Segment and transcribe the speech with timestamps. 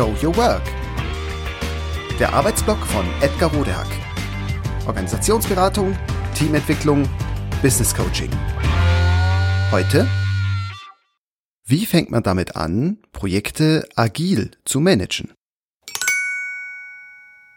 [0.00, 0.62] Show Your Work.
[2.18, 3.86] Der Arbeitsblock von Edgar Rodehack.
[4.86, 5.94] Organisationsberatung,
[6.34, 7.06] Teamentwicklung,
[7.60, 8.30] Business Coaching.
[9.70, 10.08] Heute
[11.66, 15.34] wie fängt man damit an, Projekte agil zu managen?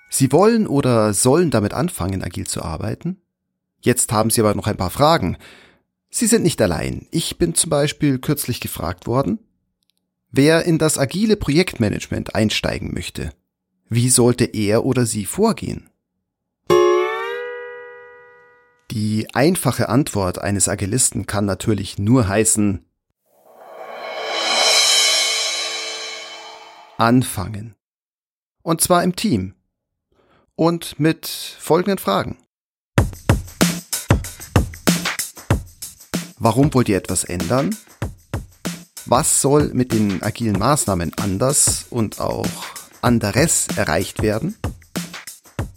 [0.10, 3.22] Sie wollen oder sollen damit anfangen, agil zu arbeiten?
[3.80, 5.38] Jetzt haben Sie aber noch ein paar Fragen.
[6.10, 7.08] Sie sind nicht allein.
[7.10, 9.40] Ich bin zum Beispiel kürzlich gefragt worden,
[10.34, 13.32] wer in das agile Projektmanagement einsteigen möchte.
[13.88, 15.90] Wie sollte er oder sie vorgehen?
[18.92, 22.84] Die einfache Antwort eines Agilisten kann natürlich nur heißen,
[26.98, 27.76] anfangen.
[28.64, 29.54] Und zwar im Team.
[30.56, 32.38] Und mit folgenden Fragen.
[36.38, 37.76] Warum wollt ihr etwas ändern?
[39.06, 42.48] Was soll mit den agilen Maßnahmen anders und auch
[43.02, 44.56] anderes erreicht werden?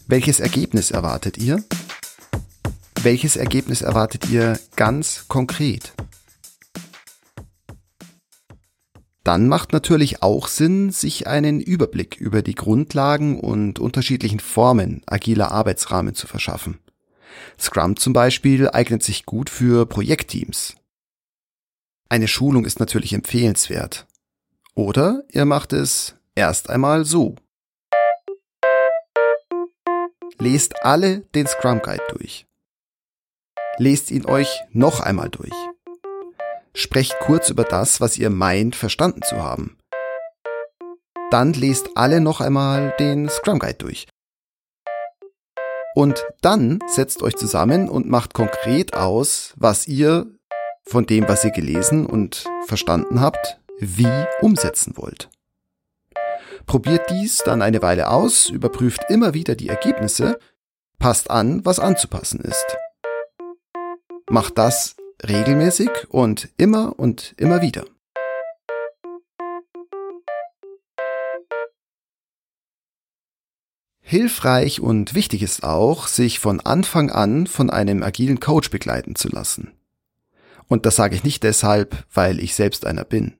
[0.06, 1.64] Welches Ergebnis erwartet ihr?
[3.02, 5.92] Welches Ergebnis erwartet ihr ganz konkret?
[9.24, 15.50] Dann macht natürlich auch Sinn, sich einen Überblick über die Grundlagen und unterschiedlichen Formen agiler
[15.50, 16.78] Arbeitsrahmen zu verschaffen.
[17.58, 20.76] Scrum zum Beispiel eignet sich gut für Projektteams.
[22.08, 24.06] Eine Schulung ist natürlich empfehlenswert.
[24.74, 27.34] Oder ihr macht es erst einmal so.
[30.38, 32.46] Lest alle den Scrum Guide durch.
[33.78, 35.54] Lest ihn euch noch einmal durch.
[36.74, 39.78] Sprecht kurz über das, was ihr meint, verstanden zu haben.
[41.30, 44.06] Dann lest alle noch einmal den Scrum Guide durch.
[45.94, 50.35] Und dann setzt euch zusammen und macht konkret aus, was ihr
[50.86, 54.08] von dem, was ihr gelesen und verstanden habt, wie
[54.40, 55.28] umsetzen wollt.
[56.64, 60.38] Probiert dies dann eine Weile aus, überprüft immer wieder die Ergebnisse,
[60.98, 62.76] passt an, was anzupassen ist.
[64.30, 64.96] Macht das
[65.26, 67.84] regelmäßig und immer und immer wieder.
[74.00, 79.28] Hilfreich und wichtig ist auch, sich von Anfang an von einem agilen Coach begleiten zu
[79.28, 79.75] lassen.
[80.68, 83.34] Und das sage ich nicht deshalb, weil ich selbst einer bin.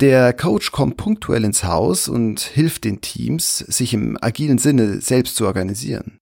[0.00, 5.34] Der Coach kommt punktuell ins Haus und hilft den Teams, sich im agilen Sinne selbst
[5.34, 6.18] zu organisieren.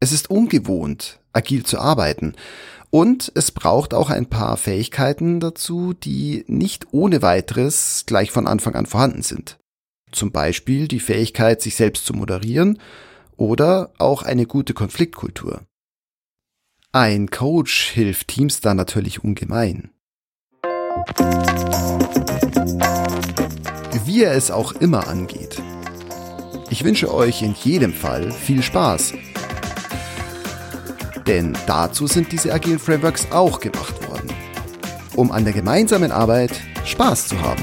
[0.00, 2.34] Es ist ungewohnt, agil zu arbeiten
[2.90, 8.74] und es braucht auch ein paar Fähigkeiten dazu, die nicht ohne weiteres gleich von Anfang
[8.74, 9.58] an vorhanden sind.
[10.10, 12.80] Zum Beispiel die Fähigkeit, sich selbst zu moderieren
[13.36, 15.62] oder auch eine gute Konfliktkultur.
[16.92, 19.90] Ein Coach hilft Teams da natürlich ungemein.
[24.04, 25.62] Wie er es auch immer angeht.
[26.70, 29.14] Ich wünsche euch in jedem Fall viel Spaß
[31.26, 34.32] denn dazu sind diese agilen Frameworks auch gemacht worden,
[35.16, 36.52] um an der gemeinsamen Arbeit
[36.84, 37.62] Spaß zu haben.